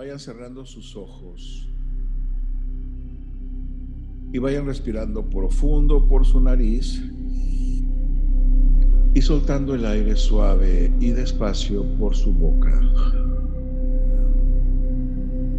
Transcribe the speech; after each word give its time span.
vayan 0.00 0.18
cerrando 0.18 0.64
sus 0.64 0.96
ojos 0.96 1.68
y 4.32 4.38
vayan 4.38 4.64
respirando 4.64 5.28
profundo 5.28 6.08
por 6.08 6.24
su 6.24 6.40
nariz 6.40 7.02
y 9.12 9.20
soltando 9.20 9.74
el 9.74 9.84
aire 9.84 10.16
suave 10.16 10.90
y 11.00 11.10
despacio 11.10 11.84
por 11.98 12.16
su 12.16 12.32
boca. 12.32 12.80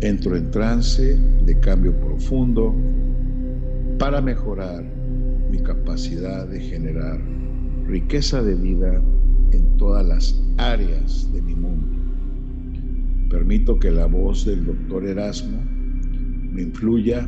Entro 0.02 0.36
en 0.36 0.50
trance 0.50 1.20
de 1.46 1.60
cambio 1.60 1.96
profundo 2.00 2.73
para 4.00 4.21
mejorar 4.21 4.84
mi 5.52 5.60
capacidad 5.60 6.48
de 6.48 6.60
generar 6.62 7.21
riqueza 7.86 8.42
de 8.42 8.55
vida 8.55 9.04
en 9.52 9.78
todas 9.78 10.04
las 10.04 10.44
áreas 10.58 11.32
de 11.32 11.44
mi 11.44 11.54
mundo. 11.54 12.00
Permito 13.31 13.80
que 13.80 13.90
la 13.90 14.08
voz 14.08 14.45
del 14.45 14.66
doctor 14.66 15.05
Erasmo 15.05 15.58
me 16.52 16.63
influya, 16.63 17.26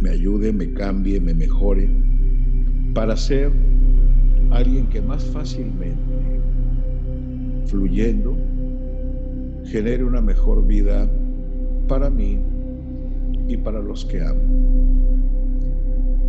me 0.00 0.10
ayude, 0.10 0.52
me 0.52 0.72
cambie, 0.74 1.20
me 1.20 1.34
mejore 1.34 1.90
para 2.94 3.16
ser 3.16 3.50
alguien 4.52 4.86
que 4.86 5.02
más 5.02 5.24
fácilmente, 5.24 6.00
fluyendo, 7.66 8.38
genere 9.64 10.04
una 10.04 10.20
mejor 10.20 10.64
vida 10.64 11.10
para 11.88 12.08
mí 12.08 12.38
y 13.48 13.56
para 13.56 13.80
los 13.80 14.04
que 14.04 14.22
amo. 14.22 14.40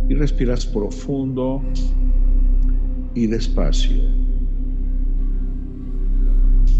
Y 0.08 0.14
respiras 0.14 0.66
profundo 0.66 1.62
y 3.14 3.28
despacio. 3.28 4.17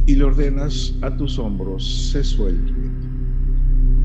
Y 0.08 0.14
le 0.14 0.24
ordenas 0.24 0.94
a 1.02 1.14
tus 1.14 1.38
hombros 1.38 2.10
se 2.10 2.24
suelten, 2.24 2.90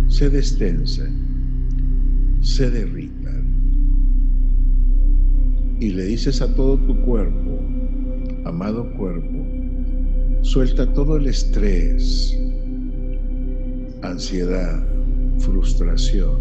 se 0.09 0.29
destensen, 0.29 1.13
se 2.41 2.69
derritan. 2.69 3.45
Y 5.79 5.91
le 5.91 6.03
dices 6.03 6.41
a 6.41 6.53
todo 6.55 6.77
tu 6.77 6.99
cuerpo, 7.03 7.57
amado 8.43 8.93
cuerpo, 8.97 9.45
suelta 10.41 10.91
todo 10.91 11.15
el 11.15 11.27
estrés, 11.27 12.38
ansiedad, 14.01 14.85
frustración 15.38 16.38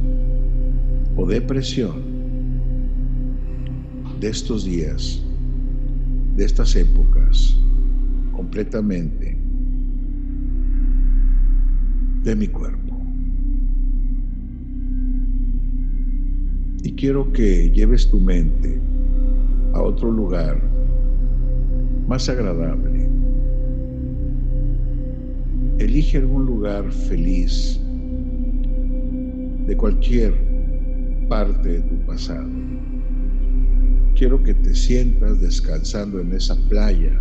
o 1.14 1.24
depresión 1.24 2.02
de 4.18 4.28
estos 4.28 4.64
días, 4.64 5.22
de 6.34 6.46
estas 6.46 6.74
épocas, 6.74 7.56
completamente 8.32 9.41
de 12.24 12.36
mi 12.36 12.48
cuerpo. 12.48 12.96
Y 16.82 16.92
quiero 16.92 17.32
que 17.32 17.70
lleves 17.70 18.10
tu 18.10 18.20
mente 18.20 18.80
a 19.72 19.82
otro 19.82 20.10
lugar 20.10 20.60
más 22.08 22.28
agradable. 22.28 23.08
Elige 25.78 26.18
algún 26.18 26.46
lugar 26.46 26.90
feliz 26.92 27.80
de 29.66 29.76
cualquier 29.76 30.34
parte 31.28 31.68
de 31.68 31.80
tu 31.80 31.96
pasado. 32.06 32.48
Quiero 34.14 34.42
que 34.42 34.54
te 34.54 34.74
sientas 34.74 35.40
descansando 35.40 36.20
en 36.20 36.32
esa 36.32 36.56
playa 36.68 37.18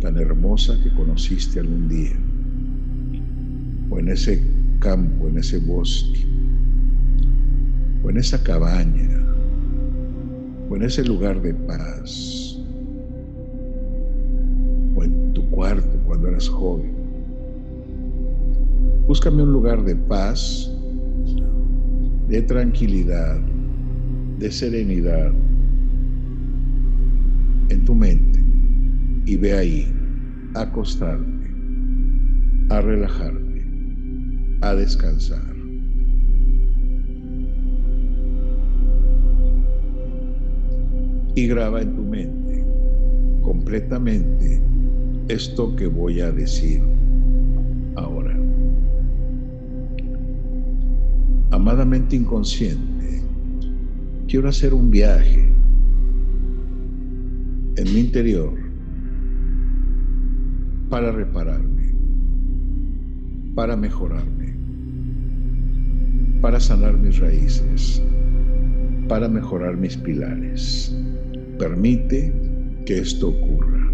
tan 0.00 0.18
hermosa 0.18 0.78
que 0.82 0.92
conociste 0.94 1.60
algún 1.60 1.88
día, 1.88 2.16
o 3.96 3.98
en 3.98 4.08
ese 4.08 4.42
campo, 4.78 5.26
en 5.26 5.38
ese 5.38 5.58
bosque, 5.58 6.26
o 8.04 8.10
en 8.10 8.18
esa 8.18 8.42
cabaña, 8.42 9.24
o 10.68 10.76
en 10.76 10.82
ese 10.82 11.02
lugar 11.02 11.40
de 11.40 11.54
paz, 11.54 12.60
o 14.94 15.02
en 15.02 15.32
tu 15.32 15.48
cuarto 15.48 15.98
cuando 16.04 16.28
eras 16.28 16.46
joven. 16.46 16.92
Búscame 19.08 19.42
un 19.42 19.52
lugar 19.52 19.82
de 19.82 19.96
paz, 19.96 20.70
de 22.28 22.42
tranquilidad, 22.42 23.38
de 24.38 24.50
serenidad 24.50 25.32
en 27.70 27.84
tu 27.84 27.94
mente 27.94 28.44
y 29.24 29.36
ve 29.36 29.54
ahí 29.54 29.88
a 30.54 30.62
acostarte, 30.62 31.50
a 32.68 32.80
relajarte, 32.80 33.55
a 34.70 34.74
descansar. 34.74 35.54
Y 41.34 41.46
graba 41.46 41.82
en 41.82 41.94
tu 41.94 42.02
mente 42.02 42.64
completamente 43.42 44.60
esto 45.28 45.76
que 45.76 45.86
voy 45.86 46.20
a 46.20 46.32
decir 46.32 46.82
ahora. 47.96 48.36
Amadamente 51.50 52.16
inconsciente, 52.16 53.22
quiero 54.28 54.48
hacer 54.48 54.74
un 54.74 54.90
viaje 54.90 55.52
en 57.76 57.84
mi 57.94 58.00
interior 58.00 58.54
para 60.88 61.12
repararme, 61.12 61.94
para 63.54 63.76
mejorarme, 63.76 64.55
para 66.40 66.60
sanar 66.60 66.96
mis 66.98 67.18
raíces, 67.18 68.02
para 69.08 69.28
mejorar 69.28 69.76
mis 69.76 69.96
pilares. 69.96 70.94
Permite 71.58 72.32
que 72.84 72.98
esto 72.98 73.28
ocurra. 73.28 73.90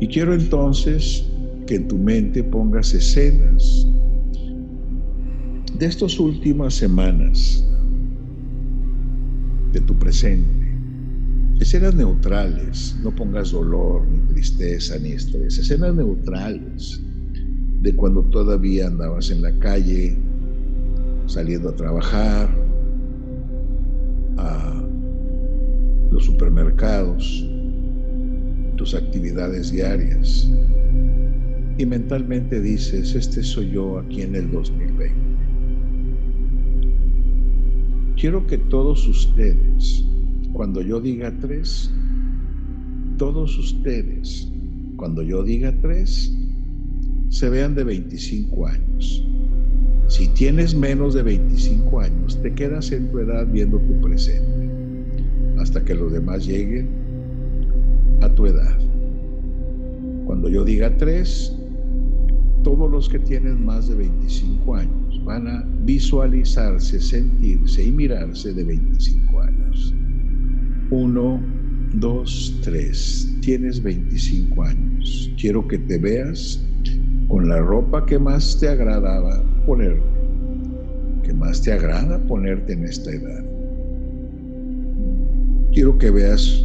Y 0.00 0.06
quiero 0.08 0.34
entonces 0.34 1.26
que 1.66 1.76
en 1.76 1.88
tu 1.88 1.98
mente 1.98 2.44
pongas 2.44 2.94
escenas 2.94 3.86
de 5.78 5.86
estas 5.86 6.18
últimas 6.18 6.74
semanas 6.74 7.66
de 9.72 9.80
tu 9.80 9.94
presente. 9.98 10.66
Escenas 11.60 11.94
neutrales, 11.94 12.96
no 13.02 13.14
pongas 13.14 13.50
dolor, 13.50 14.06
ni 14.06 14.18
tristeza, 14.32 14.98
ni 14.98 15.12
estrés. 15.12 15.58
Escenas 15.58 15.94
neutrales 15.94 17.00
de 17.82 17.94
cuando 17.94 18.22
todavía 18.24 18.86
andabas 18.86 19.30
en 19.30 19.42
la 19.42 19.58
calle, 19.58 20.18
saliendo 21.26 21.68
a 21.70 21.76
trabajar, 21.76 22.48
a 24.38 24.82
los 26.10 26.24
supermercados, 26.24 27.48
tus 28.76 28.94
actividades 28.94 29.70
diarias. 29.72 30.50
Y 31.78 31.84
mentalmente 31.84 32.60
dices, 32.60 33.14
este 33.14 33.42
soy 33.42 33.70
yo 33.70 33.98
aquí 33.98 34.22
en 34.22 34.34
el 34.34 34.50
2020. 34.50 35.14
Quiero 38.18 38.46
que 38.46 38.56
todos 38.56 39.06
ustedes, 39.06 40.04
cuando 40.54 40.80
yo 40.80 41.00
diga 41.00 41.30
tres, 41.38 41.90
todos 43.18 43.58
ustedes, 43.58 44.50
cuando 44.96 45.22
yo 45.22 45.42
diga 45.42 45.74
tres, 45.82 46.34
se 47.28 47.50
vean 47.50 47.74
de 47.74 47.84
25 47.84 48.66
años. 48.66 49.26
Si 50.08 50.28
tienes 50.28 50.74
menos 50.74 51.14
de 51.14 51.22
25 51.22 52.00
años, 52.00 52.40
te 52.40 52.54
quedas 52.54 52.92
en 52.92 53.08
tu 53.10 53.18
edad 53.18 53.46
viendo 53.50 53.78
tu 53.78 54.00
presente 54.00 54.70
hasta 55.58 55.84
que 55.84 55.94
los 55.94 56.12
demás 56.12 56.46
lleguen 56.46 56.88
a 58.20 58.28
tu 58.28 58.46
edad. 58.46 58.78
Cuando 60.26 60.48
yo 60.48 60.64
diga 60.64 60.96
tres, 60.96 61.56
todos 62.62 62.90
los 62.90 63.08
que 63.08 63.18
tienen 63.18 63.64
más 63.64 63.88
de 63.88 63.96
25 63.96 64.74
años 64.74 65.24
van 65.24 65.48
a 65.48 65.64
visualizarse, 65.84 67.00
sentirse 67.00 67.84
y 67.84 67.92
mirarse 67.92 68.52
de 68.52 68.64
25 68.64 69.40
años. 69.40 69.94
Uno, 70.90 71.40
dos, 71.94 72.58
tres. 72.62 73.32
Tienes 73.40 73.82
25 73.82 74.62
años. 74.62 75.32
Quiero 75.40 75.66
que 75.66 75.78
te 75.78 75.98
veas 75.98 76.65
con 77.28 77.48
la 77.48 77.60
ropa 77.60 78.06
que 78.06 78.18
más 78.18 78.58
te 78.58 78.68
agradaba 78.68 79.42
ponerte, 79.66 80.06
que 81.24 81.32
más 81.32 81.60
te 81.60 81.72
agrada 81.72 82.18
ponerte 82.18 82.72
en 82.72 82.84
esta 82.84 83.10
edad. 83.10 83.44
Quiero 85.72 85.98
que 85.98 86.10
veas 86.10 86.64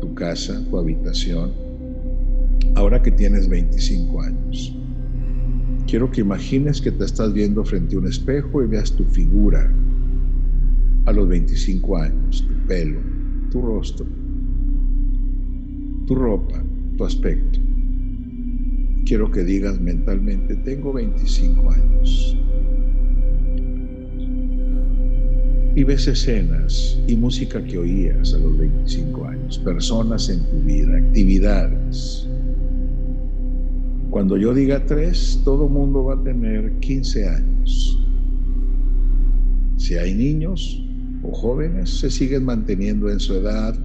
tu 0.00 0.14
casa, 0.14 0.60
tu 0.68 0.78
habitación, 0.78 1.52
ahora 2.74 3.00
que 3.00 3.10
tienes 3.10 3.48
25 3.48 4.22
años. 4.22 4.76
Quiero 5.86 6.10
que 6.10 6.22
imagines 6.22 6.80
que 6.80 6.90
te 6.90 7.04
estás 7.04 7.32
viendo 7.32 7.64
frente 7.64 7.94
a 7.94 7.98
un 7.98 8.08
espejo 8.08 8.62
y 8.62 8.66
veas 8.66 8.90
tu 8.92 9.04
figura 9.04 9.70
a 11.06 11.12
los 11.12 11.28
25 11.28 11.96
años, 11.96 12.44
tu 12.46 12.66
pelo, 12.66 13.00
tu 13.50 13.60
rostro, 13.62 14.06
tu 16.06 16.14
ropa, 16.14 16.62
tu 16.96 17.04
aspecto. 17.04 17.63
Quiero 19.04 19.30
que 19.30 19.44
digas 19.44 19.80
mentalmente, 19.80 20.56
tengo 20.56 20.92
25 20.92 21.70
años. 21.70 22.36
Y 25.76 25.82
ves 25.82 26.06
escenas 26.06 26.98
y 27.06 27.16
música 27.16 27.62
que 27.64 27.78
oías 27.78 28.32
a 28.32 28.38
los 28.38 28.56
25 28.56 29.24
años, 29.24 29.58
personas 29.58 30.28
en 30.28 30.40
tu 30.44 30.60
vida, 30.60 30.96
actividades. 30.96 32.28
Cuando 34.10 34.36
yo 34.36 34.54
diga 34.54 34.86
tres, 34.86 35.40
todo 35.44 35.68
mundo 35.68 36.04
va 36.04 36.14
a 36.14 36.22
tener 36.22 36.72
15 36.78 37.28
años. 37.28 37.98
Si 39.76 39.94
hay 39.96 40.14
niños 40.14 40.80
o 41.24 41.32
jóvenes, 41.32 41.90
se 41.90 42.08
siguen 42.08 42.44
manteniendo 42.44 43.10
en 43.10 43.18
su 43.18 43.34
edad, 43.34 43.76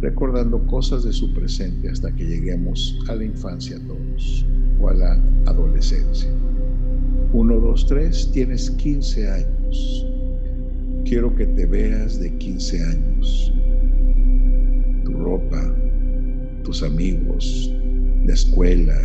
recordando 0.00 0.64
cosas 0.66 1.04
de 1.04 1.12
su 1.12 1.32
presente 1.34 1.90
hasta 1.90 2.10
que 2.12 2.24
lleguemos 2.24 2.98
a 3.08 3.14
la 3.14 3.24
infancia 3.24 3.78
todos 3.86 4.46
o 4.80 4.88
a 4.88 4.94
la 4.94 5.12
adolescencia. 5.46 6.30
Uno, 7.32 7.60
dos, 7.60 7.86
tres, 7.86 8.30
tienes 8.32 8.70
15 8.70 9.30
años. 9.30 10.06
Quiero 11.04 11.34
que 11.34 11.46
te 11.46 11.66
veas 11.66 12.18
de 12.18 12.36
15 12.38 12.84
años. 12.84 13.52
Tu 15.04 15.12
ropa, 15.12 15.74
tus 16.64 16.82
amigos, 16.82 17.72
la 18.24 18.34
escuela, 18.34 18.96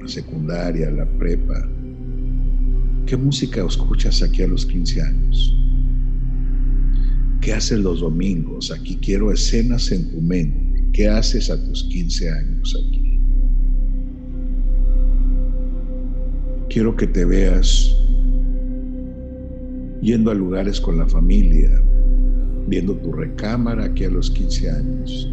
la 0.00 0.08
secundaria, 0.08 0.90
la 0.90 1.06
prepa. 1.18 1.68
¿Qué 3.06 3.16
música 3.16 3.64
escuchas 3.66 4.22
aquí 4.22 4.42
a 4.42 4.46
los 4.46 4.64
15 4.64 5.02
años? 5.02 5.56
¿Qué 7.42 7.52
haces 7.52 7.80
los 7.80 7.98
domingos? 7.98 8.70
Aquí 8.70 8.96
quiero 9.02 9.32
escenas 9.32 9.90
en 9.90 10.08
tu 10.12 10.20
mente. 10.20 10.84
¿Qué 10.92 11.08
haces 11.08 11.50
a 11.50 11.60
tus 11.66 11.82
15 11.84 12.30
años 12.30 12.78
aquí? 12.86 13.18
Quiero 16.70 16.94
que 16.94 17.08
te 17.08 17.24
veas 17.24 17.96
yendo 20.00 20.30
a 20.30 20.34
lugares 20.34 20.80
con 20.80 20.98
la 20.98 21.06
familia, 21.08 21.82
viendo 22.68 22.94
tu 22.98 23.12
recámara 23.12 23.86
aquí 23.86 24.04
a 24.04 24.10
los 24.10 24.30
15 24.30 24.70
años. 24.70 25.28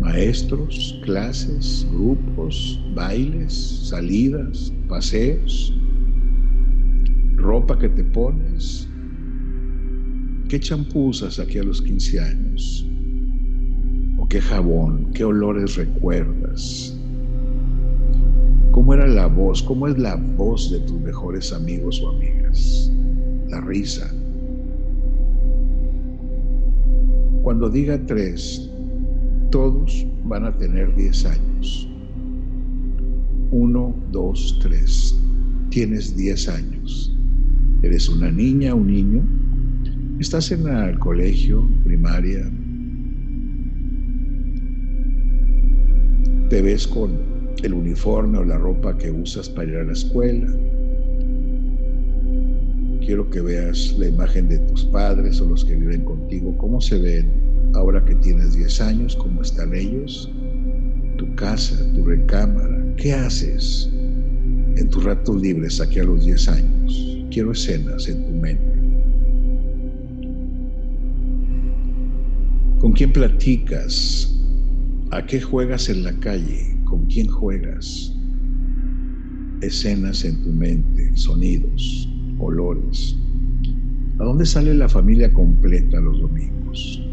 Maestros, 0.00 0.98
clases, 1.04 1.86
grupos, 1.92 2.82
bailes, 2.94 3.52
salidas, 3.52 4.72
paseos, 4.88 5.76
ropa 7.36 7.78
que 7.78 7.90
te 7.90 8.02
pones, 8.02 8.89
¿Qué 10.50 10.58
champú 10.58 11.10
usas 11.10 11.38
aquí 11.38 11.58
a 11.58 11.62
los 11.62 11.80
15 11.80 12.18
años? 12.18 12.84
¿O 14.18 14.26
qué 14.26 14.40
jabón? 14.40 15.12
¿Qué 15.14 15.22
olores 15.22 15.76
recuerdas? 15.76 16.92
¿Cómo 18.72 18.92
era 18.92 19.06
la 19.06 19.28
voz? 19.28 19.62
¿Cómo 19.62 19.86
es 19.86 19.96
la 19.96 20.16
voz 20.16 20.72
de 20.72 20.80
tus 20.80 21.00
mejores 21.00 21.52
amigos 21.52 22.02
o 22.02 22.08
amigas? 22.08 22.90
La 23.46 23.60
risa. 23.60 24.12
Cuando 27.44 27.70
diga 27.70 28.04
tres, 28.06 28.68
todos 29.52 30.04
van 30.24 30.46
a 30.46 30.58
tener 30.58 30.92
10 30.96 31.26
años. 31.26 31.88
Uno, 33.52 33.94
dos, 34.10 34.58
tres. 34.60 35.16
Tienes 35.68 36.16
10 36.16 36.48
años. 36.48 37.16
Eres 37.82 38.08
una 38.08 38.32
niña, 38.32 38.74
un 38.74 38.88
niño 38.88 39.22
Estás 40.20 40.52
en 40.52 40.68
el 40.68 40.98
colegio, 40.98 41.66
primaria, 41.82 42.42
te 46.50 46.60
ves 46.60 46.86
con 46.86 47.18
el 47.62 47.72
uniforme 47.72 48.36
o 48.36 48.44
la 48.44 48.58
ropa 48.58 48.98
que 48.98 49.10
usas 49.10 49.48
para 49.48 49.70
ir 49.70 49.76
a 49.78 49.84
la 49.84 49.92
escuela. 49.94 50.46
Quiero 53.00 53.30
que 53.30 53.40
veas 53.40 53.96
la 53.98 54.08
imagen 54.08 54.50
de 54.50 54.58
tus 54.58 54.84
padres 54.84 55.40
o 55.40 55.46
los 55.46 55.64
que 55.64 55.74
viven 55.74 56.04
contigo, 56.04 56.54
cómo 56.58 56.82
se 56.82 56.98
ven 56.98 57.72
ahora 57.72 58.04
que 58.04 58.14
tienes 58.16 58.52
10 58.52 58.80
años, 58.82 59.16
cómo 59.16 59.40
están 59.40 59.74
ellos, 59.74 60.30
tu 61.16 61.34
casa, 61.34 61.82
tu 61.94 62.04
recámara, 62.04 62.84
qué 62.98 63.14
haces 63.14 63.88
en 64.76 64.86
tus 64.90 65.02
ratos 65.02 65.40
libres 65.40 65.80
aquí 65.80 65.98
a 65.98 66.04
los 66.04 66.26
10 66.26 66.48
años. 66.48 67.24
Quiero 67.30 67.52
escenas 67.52 68.06
en 68.06 68.26
tu 68.26 68.32
mente. 68.32 68.79
¿Con 72.80 72.92
quién 72.92 73.12
platicas? 73.12 74.34
¿A 75.10 75.26
qué 75.26 75.38
juegas 75.38 75.90
en 75.90 76.02
la 76.02 76.18
calle? 76.18 76.78
¿Con 76.86 77.04
quién 77.08 77.28
juegas? 77.28 78.16
Escenas 79.60 80.24
en 80.24 80.42
tu 80.42 80.50
mente, 80.50 81.14
sonidos, 81.14 82.08
olores. 82.38 83.14
¿A 84.18 84.24
dónde 84.24 84.46
sale 84.46 84.72
la 84.72 84.88
familia 84.88 85.30
completa 85.30 86.00
los 86.00 86.22
domingos? 86.22 87.06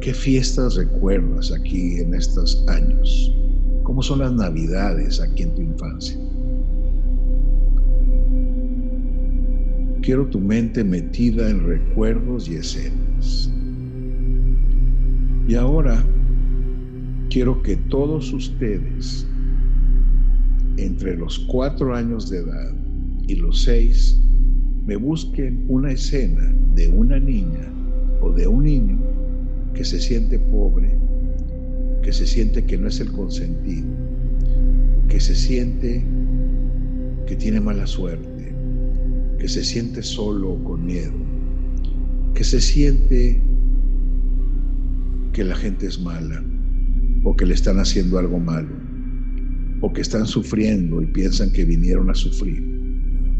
¿Qué 0.00 0.12
fiestas 0.12 0.74
recuerdas 0.74 1.52
aquí 1.52 2.00
en 2.00 2.14
estos 2.14 2.64
años? 2.66 3.32
¿Cómo 3.84 4.02
son 4.02 4.18
las 4.18 4.32
navidades 4.32 5.20
aquí 5.20 5.44
en 5.44 5.54
tu 5.54 5.62
infancia? 5.62 6.18
Quiero 10.02 10.26
tu 10.26 10.40
mente 10.40 10.82
metida 10.82 11.48
en 11.48 11.64
recuerdos 11.64 12.48
y 12.48 12.56
escenas. 12.56 13.54
Y 15.46 15.56
ahora 15.56 16.02
quiero 17.28 17.62
que 17.62 17.76
todos 17.76 18.32
ustedes, 18.32 19.26
entre 20.78 21.16
los 21.16 21.38
cuatro 21.40 21.94
años 21.94 22.30
de 22.30 22.38
edad 22.38 22.72
y 23.28 23.36
los 23.36 23.62
seis, 23.62 24.18
me 24.86 24.96
busquen 24.96 25.64
una 25.68 25.92
escena 25.92 26.54
de 26.74 26.88
una 26.88 27.18
niña 27.18 27.70
o 28.22 28.32
de 28.32 28.46
un 28.46 28.64
niño 28.64 28.98
que 29.74 29.84
se 29.84 30.00
siente 30.00 30.38
pobre, 30.38 30.94
que 32.02 32.12
se 32.12 32.26
siente 32.26 32.64
que 32.64 32.78
no 32.78 32.88
es 32.88 33.00
el 33.00 33.12
consentido, 33.12 33.86
que 35.08 35.20
se 35.20 35.34
siente 35.34 36.02
que 37.26 37.36
tiene 37.36 37.60
mala 37.60 37.86
suerte, 37.86 38.52
que 39.38 39.48
se 39.48 39.62
siente 39.62 40.02
solo 40.02 40.52
o 40.52 40.64
con 40.64 40.84
miedo, 40.86 41.12
que 42.34 42.44
se 42.44 42.60
siente 42.60 43.40
que 45.34 45.44
la 45.44 45.56
gente 45.56 45.86
es 45.86 46.00
mala 46.00 46.42
o 47.24 47.36
que 47.36 47.44
le 47.44 47.54
están 47.54 47.80
haciendo 47.80 48.18
algo 48.18 48.38
malo 48.38 48.70
o 49.80 49.92
que 49.92 50.00
están 50.00 50.26
sufriendo 50.26 51.02
y 51.02 51.06
piensan 51.06 51.52
que 51.52 51.64
vinieron 51.64 52.08
a 52.08 52.14
sufrir. 52.14 52.62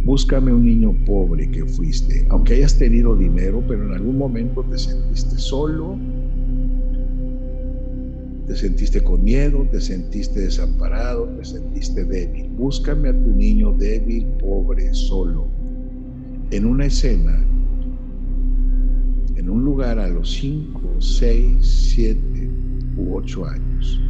Búscame 0.05 0.53
un 0.53 0.67
niño 0.67 0.93
pobre 1.07 1.51
que 1.51 1.65
fuiste, 1.65 2.27
aunque 2.29 2.55
hayas 2.55 2.77
tenido 2.77 3.17
dinero, 3.17 3.65
pero 3.67 3.87
en 3.87 3.95
algún 3.95 4.19
momento 4.19 4.63
te 4.65 4.77
sentiste 4.77 5.39
solo, 5.39 5.97
te 8.47 8.57
sentiste 8.57 9.03
con 9.03 9.25
miedo, 9.25 9.67
te 9.71 9.81
sentiste 9.81 10.41
desamparado, 10.41 11.29
te 11.39 11.45
sentiste 11.45 12.05
débil. 12.05 12.49
Búscame 12.51 13.09
a 13.09 13.13
tu 13.13 13.31
niño 13.31 13.73
débil, 13.79 14.27
pobre, 14.41 14.93
solo, 14.93 15.49
en 16.51 16.67
una 16.67 16.87
escena 16.87 17.43
en 19.37 19.51
un 19.51 19.65
lugar 19.65 19.99
a 19.99 20.09
los 20.09 20.31
5, 20.33 20.81
6, 20.99 21.57
7 21.61 22.51
u 22.97 23.17
8 23.17 23.47
años. 23.47 24.01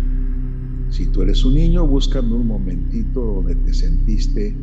Si 0.91 1.07
tú 1.07 1.23
eres 1.23 1.45
un 1.45 1.55
niño, 1.55 1.87
búscame 1.87 2.35
un 2.35 2.47
momentito 2.47 3.21
donde 3.21 3.55
te 3.57 3.73
sentiste 3.73 4.55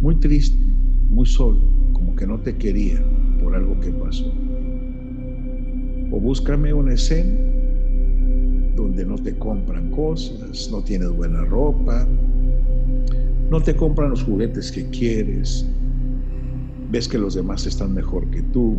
muy 0.00 0.14
triste, 0.16 0.58
muy 1.10 1.26
solo, 1.26 1.60
como 1.92 2.14
que 2.14 2.26
no 2.26 2.38
te 2.40 2.56
quería 2.56 3.02
por 3.42 3.54
algo 3.56 3.78
que 3.80 3.90
pasó. 3.90 4.32
O 6.12 6.20
búscame 6.20 6.72
una 6.72 6.94
escena 6.94 7.34
donde 8.76 9.04
no 9.04 9.16
te 9.16 9.34
compran 9.36 9.90
cosas, 9.90 10.68
no 10.70 10.82
tienes 10.82 11.10
buena 11.10 11.44
ropa, 11.44 12.06
no 13.50 13.60
te 13.60 13.74
compran 13.74 14.10
los 14.10 14.22
juguetes 14.22 14.70
que 14.70 14.88
quieres, 14.90 15.66
ves 16.90 17.08
que 17.08 17.18
los 17.18 17.34
demás 17.34 17.66
están 17.66 17.94
mejor 17.94 18.28
que 18.30 18.42
tú, 18.42 18.76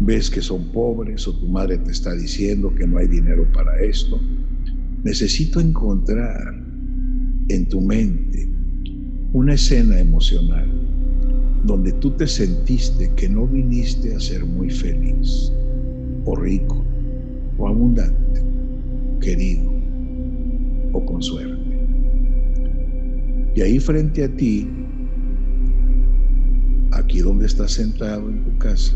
ves 0.00 0.30
que 0.30 0.42
son 0.42 0.64
pobres 0.72 1.26
o 1.26 1.32
tu 1.34 1.46
madre 1.46 1.78
te 1.78 1.90
está 1.90 2.14
diciendo 2.14 2.74
que 2.74 2.86
no 2.86 2.98
hay 2.98 3.08
dinero 3.08 3.46
para 3.52 3.80
esto. 3.80 4.20
Necesito 5.04 5.60
encontrar 5.60 6.54
en 7.48 7.68
tu 7.68 7.80
mente 7.80 8.48
una 9.32 9.54
escena 9.54 9.98
emocional 9.98 10.68
donde 11.64 11.92
tú 11.92 12.10
te 12.12 12.26
sentiste 12.26 13.10
que 13.16 13.28
no 13.28 13.46
viniste 13.46 14.14
a 14.14 14.20
ser 14.20 14.44
muy 14.44 14.70
feliz 14.70 15.52
o 16.24 16.36
rico 16.36 16.84
o 17.58 17.68
abundante, 17.68 18.42
querido 19.20 19.72
o 20.92 21.04
con 21.04 21.22
suerte. 21.22 21.56
Y 23.54 23.62
ahí 23.62 23.78
frente 23.80 24.24
a 24.24 24.28
ti, 24.28 24.68
aquí 26.92 27.20
donde 27.20 27.46
estás 27.46 27.72
sentado 27.72 28.28
en 28.28 28.44
tu 28.44 28.58
casa, 28.58 28.94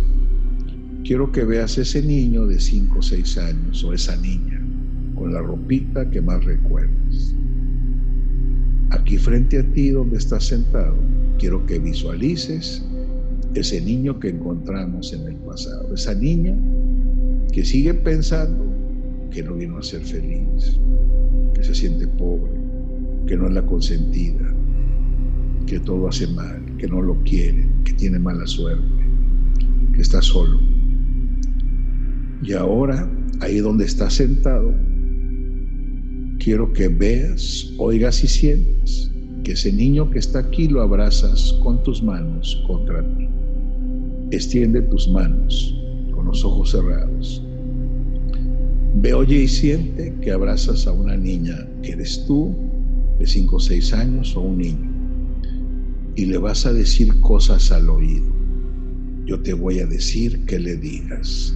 quiero 1.05 1.33
que 1.33 1.45
veas 1.45 1.79
ese 1.79 2.03
niño 2.03 2.47
de 2.47 2.61
5 2.61 2.99
o 2.99 3.03
6 3.03 3.39
años 3.39 3.85
o 3.85 3.93
esa 3.93 4.17
niña 4.17 4.61
con 5.15 5.33
la 5.33 5.41
ropita 5.41 6.09
que 6.11 6.21
más 6.21 6.45
recuerdas. 6.45 7.35
Aquí 8.91 9.19
frente 9.19 9.59
a 9.59 9.73
ti 9.73 9.91
donde 9.91 10.17
estás 10.17 10.47
sentado, 10.47 10.97
quiero 11.39 11.65
que 11.67 11.79
visualices 11.79 12.85
ese 13.55 13.81
niño 13.81 14.19
que 14.19 14.31
encontramos 14.31 15.13
en 15.13 15.27
el 15.27 15.37
pasado, 15.37 15.95
esa 15.95 16.15
niña 16.15 16.57
que 17.53 17.65
sigue 17.65 17.95
pensando 17.95 18.65
que 19.31 19.43
no 19.43 19.55
vino 19.55 19.79
a 19.79 19.83
ser 19.83 20.03
feliz, 20.03 20.79
que 21.55 21.63
se 21.63 21.75
siente 21.75 22.07
pobre, 22.07 22.53
que 23.27 23.37
no 23.37 23.47
es 23.47 23.55
la 23.55 23.63
consentida, 23.67 24.55
que 25.67 25.79
todo 25.81 26.09
hace 26.09 26.27
mal, 26.29 26.61
que 26.79 26.89
no 26.89 27.03
lo 27.03 27.17
quiere, 27.23 27.67
que 27.85 27.93
tiene 27.93 28.19
mala 28.19 28.47
suerte, 28.47 28.83
que 29.95 30.03
está 30.03 30.23
solo. 30.23 30.70
Y 32.43 32.55
ahora, 32.55 33.09
ahí 33.41 33.59
donde 33.59 33.85
estás 33.85 34.15
sentado, 34.15 34.73
quiero 36.39 36.73
que 36.73 36.89
veas, 36.89 37.71
oigas 37.77 38.25
y 38.25 38.29
sientas 38.29 39.11
que 39.45 39.53
ese 39.53 39.73
niño 39.73 40.11
que 40.11 40.19
está 40.19 40.41
aquí 40.41 40.69
lo 40.69 40.81
abrazas 40.81 41.59
con 41.63 41.83
tus 41.83 42.03
manos 42.03 42.63
contra 42.67 43.03
ti. 43.17 43.29
Extiende 44.31 44.81
tus 44.83 45.09
manos 45.09 45.77
con 46.13 46.27
los 46.27 46.45
ojos 46.45 46.71
cerrados. 46.71 47.43
Ve, 48.97 49.15
oye 49.15 49.43
y 49.43 49.49
siente 49.49 50.15
que 50.21 50.33
abrazas 50.33 50.87
a 50.87 50.93
una 50.93 51.17
niña 51.17 51.69
que 51.83 51.93
eres 51.93 52.25
tú, 52.27 52.55
de 53.19 53.27
5 53.27 53.57
o 53.57 53.61
6 53.61 53.93
años, 53.95 54.37
o 54.37 54.41
un 54.41 54.59
niño. 54.59 54.91
Y 56.17 56.27
le 56.27 56.39
vas 56.39 56.65
a 56.65 56.73
decir 56.73 57.21
cosas 57.21 57.71
al 57.71 57.89
oído. 57.89 58.27
Yo 59.27 59.41
te 59.41 59.53
voy 59.53 59.79
a 59.81 59.87
decir 59.87 60.45
que 60.47 60.59
le 60.59 60.77
digas. 60.77 61.55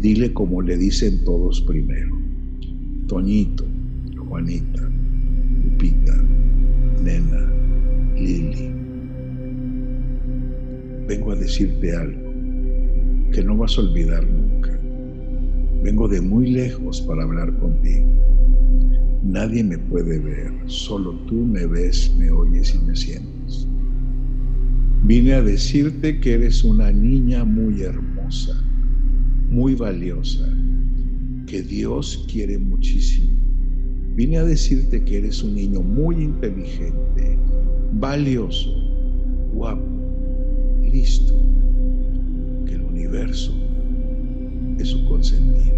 Dile 0.00 0.32
como 0.32 0.62
le 0.62 0.78
dicen 0.78 1.22
todos 1.24 1.60
primero. 1.60 2.16
Toñito, 3.06 3.66
Juanita, 4.16 4.88
Lupita, 5.62 6.16
Nena, 7.04 7.52
Lili. 8.16 8.70
Vengo 11.06 11.32
a 11.32 11.36
decirte 11.36 11.94
algo 11.94 12.30
que 13.30 13.44
no 13.44 13.58
vas 13.58 13.76
a 13.76 13.82
olvidar 13.82 14.26
nunca. 14.26 14.78
Vengo 15.82 16.08
de 16.08 16.22
muy 16.22 16.50
lejos 16.50 17.02
para 17.02 17.22
hablar 17.22 17.52
contigo. 17.58 18.06
Nadie 19.22 19.62
me 19.62 19.76
puede 19.76 20.18
ver, 20.18 20.50
solo 20.64 21.12
tú 21.26 21.34
me 21.34 21.66
ves, 21.66 22.10
me 22.18 22.30
oyes 22.30 22.74
y 22.74 22.78
me 22.86 22.96
sientes. 22.96 23.68
Vine 25.04 25.34
a 25.34 25.42
decirte 25.42 26.20
que 26.20 26.34
eres 26.34 26.64
una 26.64 26.90
niña 26.90 27.44
muy 27.44 27.82
hermosa, 27.82 28.64
muy 29.50 29.74
valiosa, 29.74 30.48
que 31.46 31.62
Dios 31.62 32.24
quiere 32.30 32.58
muchísimo 32.58 33.40
Vine 34.20 34.38
a 34.38 34.44
decirte 34.44 35.02
que 35.02 35.18
eres 35.18 35.42
un 35.42 35.54
niño 35.54 35.80
muy 35.80 36.16
inteligente, 36.16 37.38
valioso, 37.92 38.70
guapo, 39.54 39.82
listo, 40.82 41.34
que 42.66 42.74
el 42.74 42.82
universo 42.82 43.54
es 44.78 44.88
su 44.88 45.04
consentido. 45.06 45.74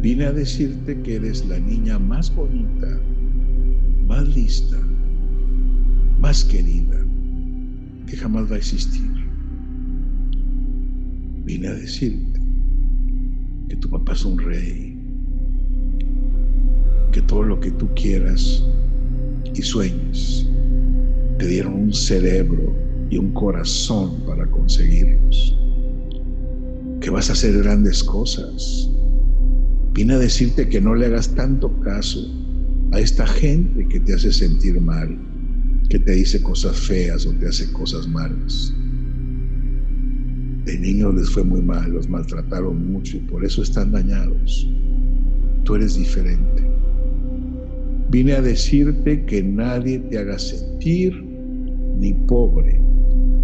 Vine 0.00 0.26
a 0.26 0.32
decirte 0.32 1.00
que 1.00 1.16
eres 1.16 1.44
la 1.46 1.58
niña 1.58 1.98
más 1.98 2.32
bonita, 2.32 3.00
más 4.06 4.28
lista, 4.28 4.78
más 6.20 6.44
querida 6.44 7.04
que 8.06 8.16
jamás 8.16 8.48
va 8.48 8.54
a 8.54 8.58
existir. 8.58 9.25
Vine 11.46 11.68
a 11.68 11.74
decirte 11.74 12.40
que 13.68 13.76
tu 13.76 13.88
papá 13.88 14.14
es 14.14 14.24
un 14.24 14.36
rey, 14.36 14.98
que 17.12 17.22
todo 17.22 17.44
lo 17.44 17.60
que 17.60 17.70
tú 17.70 17.88
quieras 17.94 18.64
y 19.54 19.62
sueñes 19.62 20.44
te 21.38 21.46
dieron 21.46 21.74
un 21.74 21.92
cerebro 21.92 22.74
y 23.10 23.18
un 23.18 23.32
corazón 23.32 24.22
para 24.26 24.44
conseguirlos. 24.50 25.56
Que 27.00 27.10
vas 27.10 27.30
a 27.30 27.34
hacer 27.34 27.56
grandes 27.62 28.02
cosas. 28.02 28.90
Vine 29.94 30.14
a 30.14 30.18
decirte 30.18 30.68
que 30.68 30.80
no 30.80 30.96
le 30.96 31.06
hagas 31.06 31.32
tanto 31.36 31.72
caso 31.78 32.28
a 32.90 32.98
esta 32.98 33.24
gente 33.24 33.86
que 33.86 34.00
te 34.00 34.14
hace 34.14 34.32
sentir 34.32 34.80
mal, 34.80 35.16
que 35.88 36.00
te 36.00 36.10
dice 36.10 36.42
cosas 36.42 36.76
feas 36.76 37.24
o 37.24 37.32
te 37.34 37.46
hace 37.46 37.70
cosas 37.72 38.08
malas. 38.08 38.74
De 40.66 40.76
niños 40.76 41.14
les 41.14 41.30
fue 41.30 41.44
muy 41.44 41.62
mal, 41.62 41.92
los 41.92 42.08
maltrataron 42.08 42.90
mucho 42.90 43.18
y 43.18 43.20
por 43.20 43.44
eso 43.44 43.62
están 43.62 43.92
dañados. 43.92 44.68
Tú 45.62 45.76
eres 45.76 45.96
diferente. 45.96 46.68
Vine 48.10 48.32
a 48.32 48.42
decirte 48.42 49.24
que 49.26 49.44
nadie 49.44 50.00
te 50.00 50.18
haga 50.18 50.36
sentir 50.40 51.22
ni 51.96 52.12
pobre, 52.12 52.80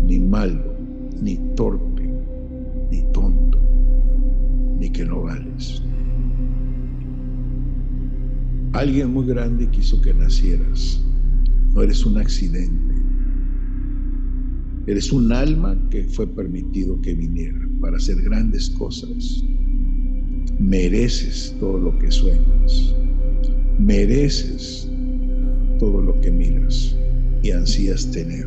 ni 0.04 0.18
malo, 0.18 0.74
ni 1.20 1.36
torpe, 1.54 2.10
ni 2.90 3.02
tonto, 3.12 3.60
ni 4.80 4.90
que 4.90 5.04
no 5.04 5.22
vales. 5.22 5.80
Alguien 8.72 9.12
muy 9.12 9.26
grande 9.26 9.68
quiso 9.68 10.00
que 10.02 10.12
nacieras. 10.12 11.04
No 11.72 11.82
eres 11.82 12.04
un 12.04 12.18
accidente. 12.18 12.91
Eres 14.86 15.12
un 15.12 15.32
alma 15.32 15.76
que 15.90 16.04
fue 16.04 16.26
permitido 16.26 17.00
que 17.00 17.14
viniera 17.14 17.60
para 17.80 17.96
hacer 17.96 18.20
grandes 18.22 18.70
cosas. 18.70 19.44
Mereces 20.58 21.54
todo 21.60 21.78
lo 21.78 21.98
que 21.98 22.10
sueñas 22.10 22.94
mereces 23.78 24.88
todo 25.78 26.00
lo 26.00 26.20
que 26.20 26.30
miras 26.30 26.96
y 27.42 27.50
ansías 27.50 28.08
tener. 28.10 28.46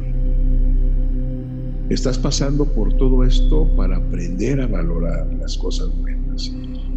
Estás 1.89 2.17
pasando 2.17 2.65
por 2.65 2.93
todo 2.93 3.23
esto 3.23 3.69
para 3.75 3.97
aprender 3.97 4.61
a 4.61 4.67
valorar 4.67 5.27
las 5.39 5.57
cosas 5.57 5.89
buenas, 5.99 6.51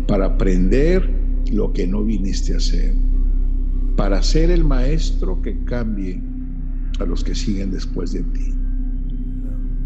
para 0.07 0.27
aprender 0.27 1.11
lo 1.51 1.73
que 1.73 1.87
no 1.87 2.05
viniste 2.05 2.55
a 2.55 2.59
hacer, 2.59 2.95
para 3.97 4.23
ser 4.23 4.51
el 4.51 4.65
maestro 4.65 5.43
que 5.43 5.59
cambie 5.65 6.21
a 7.01 7.05
los 7.05 7.25
que 7.25 7.35
siguen 7.35 7.73
después 7.73 8.13
de 8.13 8.23
ti. 8.23 8.55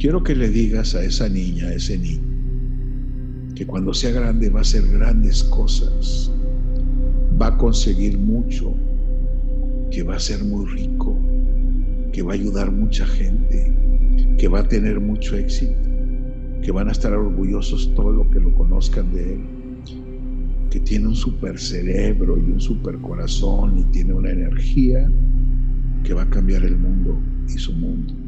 Quiero 0.03 0.25
que 0.25 0.35
le 0.35 0.49
digas 0.49 0.97
a 0.97 1.05
esa 1.05 1.29
niña, 1.29 1.69
a 1.69 1.75
ese 1.75 1.97
niño, 1.97 2.27
que 3.55 3.65
cuando 3.65 3.95
sea 3.95 4.11
grande 4.11 4.51
va 4.51 4.59
a 4.59 4.63
hacer 4.63 4.83
grandes 4.89 5.45
cosas, 5.45 6.29
va 7.41 7.47
a 7.47 7.57
conseguir 7.57 8.19
mucho, 8.19 8.75
que 9.93 10.03
va 10.03 10.17
a 10.17 10.19
ser 10.19 10.43
muy 10.43 10.67
rico, 10.67 11.17
que 12.13 12.21
va 12.21 12.33
a 12.33 12.35
ayudar 12.35 12.73
mucha 12.73 13.07
gente, 13.07 13.73
que 14.39 14.49
va 14.49 14.59
a 14.59 14.69
tener 14.69 14.99
mucho 14.99 15.37
éxito, 15.37 15.89
que 16.65 16.73
van 16.73 16.89
a 16.89 16.91
estar 16.91 17.13
orgullosos 17.13 17.95
todo 17.95 18.11
lo 18.11 18.29
que 18.29 18.41
lo 18.41 18.53
conozcan 18.55 19.15
de 19.15 19.35
él, 19.35 19.41
que 20.69 20.81
tiene 20.81 21.07
un 21.07 21.15
super 21.15 21.61
cerebro 21.61 22.37
y 22.39 22.51
un 22.51 22.61
super 22.61 22.99
corazón 22.99 23.79
y 23.79 23.85
tiene 23.93 24.15
una 24.15 24.33
energía 24.33 25.09
que 26.03 26.13
va 26.13 26.23
a 26.23 26.29
cambiar 26.29 26.65
el 26.65 26.77
mundo 26.77 27.17
y 27.47 27.53
su 27.53 27.73
mundo. 27.73 28.22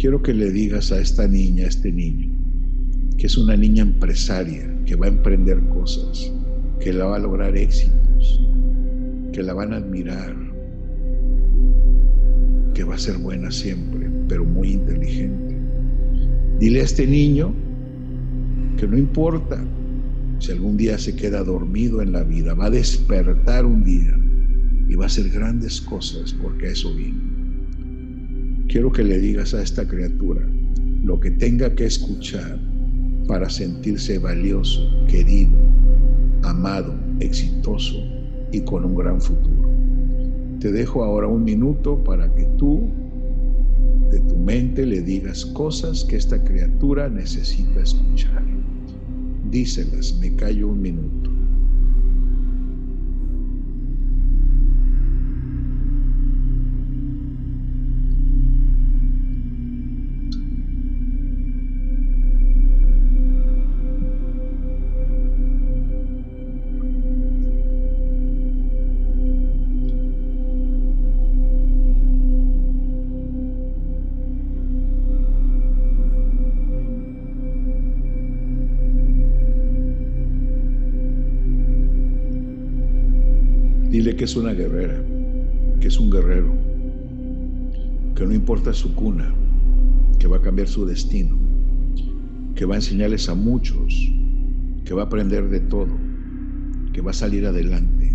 Quiero 0.00 0.22
que 0.22 0.32
le 0.32 0.50
digas 0.50 0.92
a 0.92 0.98
esta 0.98 1.28
niña, 1.28 1.66
a 1.66 1.68
este 1.68 1.92
niño, 1.92 2.30
que 3.18 3.26
es 3.26 3.36
una 3.36 3.54
niña 3.54 3.82
empresaria, 3.82 4.66
que 4.86 4.96
va 4.96 5.04
a 5.04 5.10
emprender 5.10 5.60
cosas, 5.68 6.32
que 6.80 6.90
la 6.90 7.04
va 7.04 7.16
a 7.16 7.18
lograr 7.18 7.54
éxitos, 7.54 8.40
que 9.30 9.42
la 9.42 9.52
van 9.52 9.74
a 9.74 9.76
admirar, 9.76 10.34
que 12.72 12.82
va 12.82 12.94
a 12.94 12.98
ser 12.98 13.18
buena 13.18 13.50
siempre, 13.50 14.08
pero 14.26 14.42
muy 14.42 14.72
inteligente. 14.72 15.54
Dile 16.58 16.80
a 16.80 16.84
este 16.84 17.06
niño 17.06 17.52
que 18.78 18.88
no 18.88 18.96
importa 18.96 19.62
si 20.38 20.50
algún 20.50 20.78
día 20.78 20.96
se 20.96 21.14
queda 21.14 21.44
dormido 21.44 22.00
en 22.00 22.12
la 22.12 22.22
vida, 22.22 22.54
va 22.54 22.68
a 22.68 22.70
despertar 22.70 23.66
un 23.66 23.84
día 23.84 24.18
y 24.88 24.94
va 24.94 25.04
a 25.04 25.08
hacer 25.08 25.28
grandes 25.28 25.78
cosas 25.78 26.32
porque 26.32 26.68
eso 26.68 26.94
vino. 26.94 27.39
Quiero 28.70 28.92
que 28.92 29.02
le 29.02 29.18
digas 29.18 29.52
a 29.52 29.62
esta 29.64 29.84
criatura 29.84 30.46
lo 31.02 31.18
que 31.18 31.32
tenga 31.32 31.74
que 31.74 31.86
escuchar 31.86 32.56
para 33.26 33.50
sentirse 33.50 34.20
valioso, 34.20 34.88
querido, 35.08 35.50
amado, 36.44 36.94
exitoso 37.18 37.96
y 38.52 38.60
con 38.60 38.84
un 38.84 38.94
gran 38.94 39.20
futuro. 39.20 39.68
Te 40.60 40.70
dejo 40.70 41.02
ahora 41.02 41.26
un 41.26 41.42
minuto 41.42 41.98
para 42.04 42.32
que 42.32 42.44
tú 42.58 42.88
de 44.12 44.20
tu 44.20 44.36
mente 44.36 44.86
le 44.86 45.02
digas 45.02 45.46
cosas 45.46 46.04
que 46.04 46.14
esta 46.14 46.40
criatura 46.44 47.08
necesita 47.08 47.80
escuchar. 47.80 48.44
Díselas, 49.50 50.16
me 50.20 50.36
callo 50.36 50.68
un 50.68 50.80
minuto. 50.80 51.29
Que 84.16 84.24
es 84.24 84.36
una 84.36 84.52
guerrera, 84.52 85.02
que 85.80 85.88
es 85.88 85.98
un 85.98 86.10
guerrero, 86.10 86.52
que 88.14 88.26
no 88.26 88.34
importa 88.34 88.74
su 88.74 88.94
cuna, 88.94 89.32
que 90.18 90.26
va 90.26 90.36
a 90.36 90.42
cambiar 90.42 90.68
su 90.68 90.84
destino, 90.84 91.38
que 92.54 92.66
va 92.66 92.74
a 92.74 92.78
enseñarles 92.78 93.30
a 93.30 93.34
muchos, 93.34 94.12
que 94.84 94.92
va 94.92 95.02
a 95.02 95.04
aprender 95.06 95.48
de 95.48 95.60
todo, 95.60 95.88
que 96.92 97.00
va 97.00 97.12
a 97.12 97.14
salir 97.14 97.46
adelante, 97.46 98.12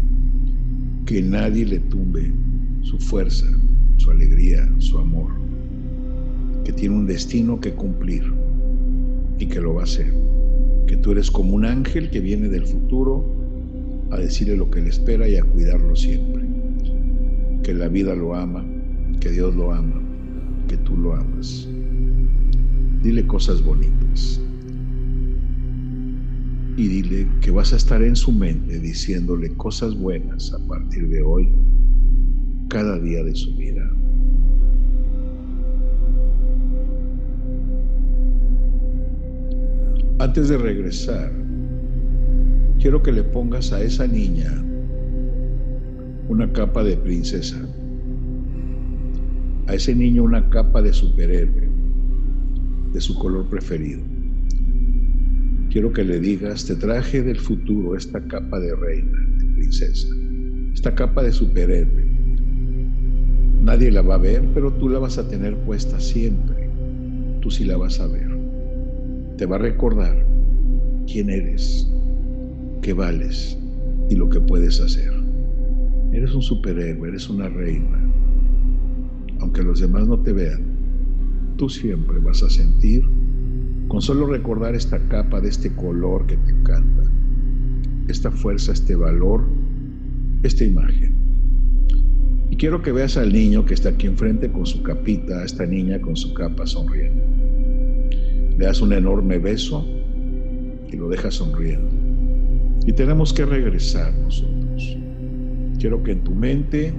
que 1.07 1.23
nadie 1.23 1.65
le 1.65 1.79
tumbe 1.79 2.31
su 2.83 2.99
fuerza, 2.99 3.47
su 3.97 4.11
alegría, 4.11 4.69
su 4.77 4.99
amor, 4.99 5.31
que 6.65 6.73
tiene 6.73 6.93
un 6.93 7.07
destino 7.07 7.59
que 7.59 7.73
cumplir 7.73 8.31
y 9.39 9.47
que 9.47 9.59
lo 9.59 9.73
va 9.73 9.81
a 9.81 9.85
hacer, 9.85 10.13
que 10.85 10.97
tú 10.97 11.13
eres 11.13 11.31
como 11.31 11.55
un 11.55 11.65
ángel 11.65 12.11
que 12.11 12.19
viene 12.19 12.47
del 12.47 12.67
futuro 12.67 13.44
a 14.11 14.17
decirle 14.17 14.55
lo 14.55 14.69
que 14.69 14.81
le 14.81 14.89
espera 14.89 15.27
y 15.27 15.35
a 15.35 15.43
cuidarlo 15.43 15.95
siempre, 15.95 16.43
que 17.63 17.73
la 17.73 17.87
vida 17.87 18.15
lo 18.15 18.35
ama, 18.35 18.65
que 19.19 19.31
Dios 19.31 19.55
lo 19.55 19.73
ama, 19.73 20.01
que 20.67 20.77
tú 20.77 20.95
lo 20.97 21.15
amas. 21.15 21.67
Dile 23.01 23.25
cosas 23.27 23.63
bonitas. 23.63 24.41
Y 26.77 26.87
dile 26.87 27.27
que 27.41 27.51
vas 27.51 27.71
a 27.73 27.77
estar 27.77 28.03
en 28.03 28.15
su 28.15 28.31
mente 28.31 28.79
diciéndole 28.79 29.49
cosas 29.53 29.95
buenas 29.95 30.53
a 30.53 30.67
partir 30.67 31.07
de 31.07 31.21
hoy, 31.21 31.49
cada 32.67 32.99
día 32.99 33.23
de 33.23 33.33
su 33.33 33.55
vida. 33.55 33.89
Antes 40.19 40.49
de 40.49 40.57
regresar, 40.57 41.44
quiero 42.85 43.01
que 43.01 43.11
le 43.11 43.23
pongas 43.23 43.73
a 43.73 43.81
esa 43.81 44.05
niña 44.05 44.63
una 46.29 46.53
capa 46.53 46.83
de 46.83 46.95
princesa, 46.95 47.67
a 49.65 49.73
ese 49.73 49.95
niño 49.95 50.21
una 50.21 50.47
capa 50.51 50.83
de 50.83 50.93
superhéroe, 50.93 51.67
de 52.93 53.01
su 53.01 53.17
color 53.17 53.49
preferido. 53.49 54.01
Quiero 55.71 55.91
que 55.93 56.03
le 56.03 56.19
digas, 56.19 56.63
te 56.67 56.75
traje 56.75 57.23
del 57.23 57.39
futuro 57.39 57.97
esta 57.97 58.21
capa 58.27 58.59
de 58.59 58.75
reina, 58.75 59.19
de 59.39 59.45
princesa, 59.55 60.07
esta 60.71 60.93
capa 60.93 61.23
de 61.23 61.31
superhéroe. 61.31 62.05
Nadie 63.63 63.89
la 63.89 64.03
va 64.03 64.13
a 64.13 64.19
ver, 64.19 64.43
pero 64.53 64.71
tú 64.71 64.89
la 64.89 64.99
vas 64.99 65.17
a 65.17 65.27
tener 65.27 65.57
puesta 65.61 65.99
siempre. 65.99 66.69
Tú 67.41 67.49
sí 67.49 67.63
la 67.65 67.77
vas 67.77 67.99
a 67.99 68.05
ver. 68.05 68.29
Te 69.37 69.47
va 69.47 69.55
a 69.55 69.59
recordar 69.59 70.23
quién 71.07 71.31
eres, 71.31 71.89
qué 72.85 72.93
vales 72.93 73.57
y 74.11 74.15
lo 74.15 74.29
que 74.29 74.39
puedes 74.39 74.79
hacer. 74.79 75.11
Eres 76.13 76.35
un 76.35 76.43
superhéroe, 76.43 77.09
eres 77.09 77.27
una 77.31 77.49
reina. 77.49 77.99
Aunque 79.39 79.63
los 79.63 79.79
demás 79.79 80.07
no 80.07 80.19
te 80.19 80.31
vean, 80.31 80.61
tú 81.57 81.67
siempre 81.67 82.19
vas 82.19 82.43
a 82.43 82.49
sentir, 82.51 83.03
con 83.87 84.03
solo 84.03 84.27
recordar 84.27 84.75
esta 84.75 84.99
capa 85.07 85.41
de 85.41 85.49
este 85.49 85.73
color 85.73 86.27
que 86.27 86.37
te 86.37 86.51
encanta, 86.51 87.09
esta 88.07 88.29
fuerza, 88.29 88.73
este 88.73 88.95
valor, 88.95 89.43
esta 90.43 90.63
imagen. 90.63 91.15
Y 92.51 92.55
quiero 92.55 92.83
que 92.83 92.91
veas 92.91 93.17
al 93.17 93.33
niño 93.33 93.65
que 93.65 93.73
está 93.73 93.89
aquí 93.89 94.05
enfrente 94.05 94.51
con 94.51 94.67
su 94.67 94.83
capita, 94.83 95.39
a 95.39 95.45
esta 95.45 95.65
niña 95.65 95.99
con 95.99 96.15
su 96.15 96.35
capa 96.35 96.67
sonriendo. 96.67 97.23
Le 98.59 98.63
das 98.63 98.79
un 98.79 98.93
enorme 98.93 99.39
beso 99.39 99.83
y 100.91 100.95
lo 100.95 101.09
dejas 101.09 101.33
sonriendo. 101.33 102.04
Y 102.85 102.93
tenemos 102.93 103.33
que 103.33 103.45
regresar 103.45 104.13
nosotros. 104.13 104.97
Quiero 105.79 106.03
que 106.03 106.11
en 106.11 106.23
tu 106.23 106.35
mente 106.35 106.93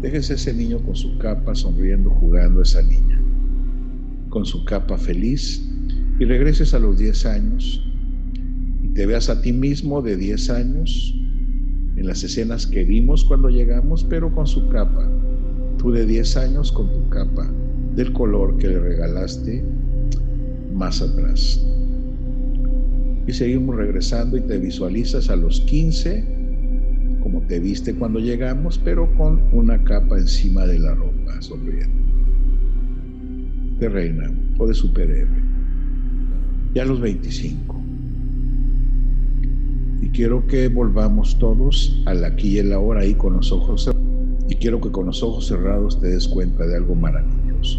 dejes 0.00 0.30
a 0.30 0.34
ese 0.34 0.54
niño 0.54 0.78
con 0.80 0.94
su 0.94 1.18
capa 1.18 1.54
sonriendo, 1.54 2.10
jugando 2.10 2.60
a 2.60 2.62
esa 2.62 2.82
niña, 2.82 3.20
con 4.28 4.44
su 4.44 4.64
capa 4.64 4.96
feliz, 4.96 5.66
y 6.20 6.26
regreses 6.26 6.74
a 6.74 6.78
los 6.78 6.98
10 6.98 7.26
años 7.26 7.82
y 8.82 8.88
te 8.88 9.06
veas 9.06 9.30
a 9.30 9.40
ti 9.40 9.52
mismo 9.52 10.02
de 10.02 10.16
10 10.16 10.50
años 10.50 11.14
en 11.96 12.06
las 12.06 12.22
escenas 12.22 12.66
que 12.66 12.84
vimos 12.84 13.24
cuando 13.24 13.48
llegamos, 13.48 14.04
pero 14.04 14.32
con 14.34 14.46
su 14.46 14.68
capa. 14.68 15.08
Tú 15.78 15.90
de 15.90 16.04
10 16.04 16.36
años 16.36 16.72
con 16.72 16.92
tu 16.92 17.08
capa 17.08 17.50
del 17.96 18.12
color 18.12 18.58
que 18.58 18.68
le 18.68 18.80
regalaste 18.80 19.64
más 20.74 21.00
atrás. 21.00 21.66
Y 23.30 23.32
seguimos 23.32 23.76
regresando 23.76 24.36
y 24.36 24.40
te 24.40 24.58
visualizas 24.58 25.30
a 25.30 25.36
los 25.36 25.60
15 25.60 26.24
como 27.22 27.42
te 27.42 27.60
viste 27.60 27.94
cuando 27.94 28.18
llegamos, 28.18 28.80
pero 28.82 29.08
con 29.16 29.40
una 29.52 29.84
capa 29.84 30.18
encima 30.18 30.66
de 30.66 30.80
la 30.80 30.96
ropa, 30.96 31.40
sonriendo. 31.40 31.94
De 33.78 33.88
reina 33.88 34.32
o 34.58 34.66
de 34.66 34.74
superhéroe. 34.74 35.40
Ya 36.74 36.82
a 36.82 36.86
los 36.86 37.00
25. 37.00 37.80
Y 40.02 40.08
quiero 40.08 40.44
que 40.48 40.66
volvamos 40.66 41.38
todos 41.38 42.02
al 42.06 42.24
aquí 42.24 42.56
y 42.56 42.58
el 42.58 42.72
ahora 42.72 43.02
ahí 43.02 43.14
con 43.14 43.34
los 43.34 43.52
ojos 43.52 43.84
cerrados. 43.84 44.44
Y 44.48 44.56
quiero 44.56 44.80
que 44.80 44.90
con 44.90 45.06
los 45.06 45.22
ojos 45.22 45.46
cerrados 45.46 46.00
te 46.00 46.08
des 46.08 46.26
cuenta 46.26 46.66
de 46.66 46.78
algo 46.78 46.96
maravilloso. 46.96 47.78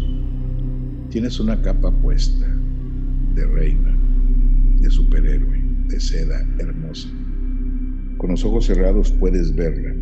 Tienes 1.10 1.38
una 1.40 1.60
capa 1.60 1.90
puesta 1.90 2.46
de 3.34 3.44
reina, 3.44 3.98
de 4.82 4.90
superhéroe, 4.90 5.62
de 5.86 6.00
seda 6.00 6.44
hermosa. 6.58 7.08
Con 8.18 8.30
los 8.30 8.44
ojos 8.44 8.66
cerrados 8.66 9.12
puedes 9.12 9.54
verla, 9.54 9.94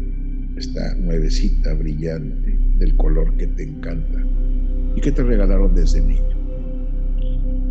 esta 0.56 0.94
nuevecita 0.96 1.74
brillante 1.74 2.58
del 2.78 2.96
color 2.96 3.36
que 3.36 3.46
te 3.46 3.62
encanta 3.62 4.24
y 4.96 5.00
que 5.00 5.12
te 5.12 5.22
regalaron 5.22 5.74
desde 5.74 6.00
niño. 6.00 6.40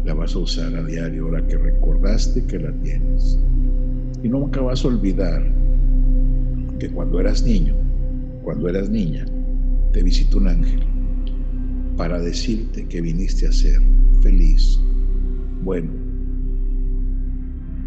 La 0.05 0.13
vas 0.13 0.35
a 0.35 0.39
usar 0.39 0.73
a 0.75 0.83
diario 0.83 1.25
ahora 1.25 1.45
que 1.47 1.57
recordaste 1.57 2.45
que 2.45 2.59
la 2.59 2.71
tienes. 2.83 3.39
Y 4.23 4.29
nunca 4.29 4.61
vas 4.61 4.85
a 4.85 4.87
olvidar 4.87 5.43
que 6.79 6.89
cuando 6.89 7.19
eras 7.19 7.43
niño, 7.43 7.75
cuando 8.43 8.69
eras 8.69 8.89
niña, 8.89 9.25
te 9.93 10.03
visitó 10.03 10.37
un 10.37 10.47
ángel 10.47 10.83
para 11.97 12.19
decirte 12.19 12.85
que 12.85 13.01
viniste 13.01 13.47
a 13.47 13.51
ser 13.51 13.81
feliz, 14.21 14.79
bueno, 15.63 16.08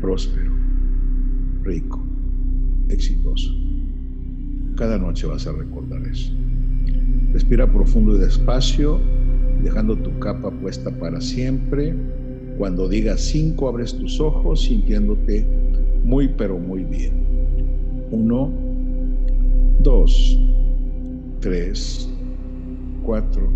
próspero, 0.03 0.53
rico, 1.63 2.05
exitoso. 2.89 3.53
Cada 4.77 4.99
noche 4.99 5.27
vas 5.27 5.47
a 5.47 5.53
recordar 5.53 6.03
eso. 6.07 6.33
Respira 7.33 7.73
profundo 7.73 8.17
y 8.17 8.19
despacio, 8.19 9.01
dejando 9.63 9.97
tu 9.97 10.19
capa 10.19 10.51
puesta 10.51 10.91
para 10.91 11.21
siempre. 11.21 11.95
Cuando 12.59 12.89
digas 12.89 13.21
cinco, 13.21 13.69
abres 13.69 13.95
tus 13.95 14.21
ojos 14.21 14.63
sintiéndote 14.63 15.47
muy, 16.05 16.29
pero 16.37 16.59
muy 16.59 16.83
bien. 16.83 17.13
Uno, 18.11 18.53
dos, 19.83 20.37
tres, 21.41 22.11
cuatro, 23.05 23.49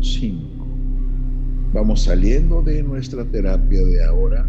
cinco. 0.00 0.66
Vamos 1.72 2.02
saliendo 2.02 2.62
de 2.62 2.82
nuestra 2.82 3.24
terapia 3.24 3.82
de 3.82 4.04
ahora, 4.04 4.44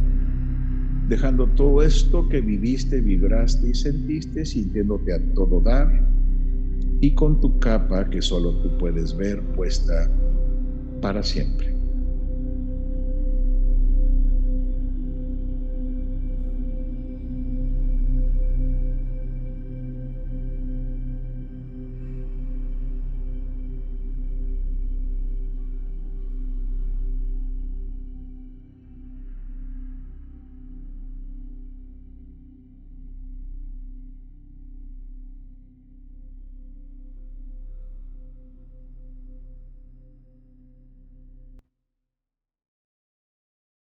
dejando 1.07 1.47
todo 1.47 1.81
esto 1.81 2.27
que 2.29 2.41
viviste, 2.41 3.01
vibraste 3.01 3.69
y 3.69 3.73
sentiste, 3.73 4.45
sintiéndote 4.45 5.13
a 5.13 5.19
todo 5.33 5.59
dar 5.59 5.87
y 7.01 7.13
con 7.13 7.39
tu 7.41 7.59
capa 7.59 8.09
que 8.09 8.21
solo 8.21 8.53
tú 8.61 8.77
puedes 8.77 9.15
ver 9.17 9.41
puesta 9.55 10.09
para 11.01 11.21
siempre. 11.21 11.82